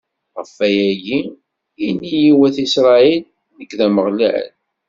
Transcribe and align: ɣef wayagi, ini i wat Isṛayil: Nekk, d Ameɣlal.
ɣef 0.37 0.51
wayagi, 0.59 1.19
ini 1.87 2.13
i 2.29 2.31
wat 2.37 2.57
Isṛayil: 2.65 3.21
Nekk, 3.57 3.71
d 3.79 3.81
Ameɣlal. 3.87 4.49